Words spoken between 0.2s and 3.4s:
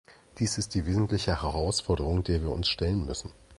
Dies ist die wesentliche Herausforderung, der wir uns stellen müssen.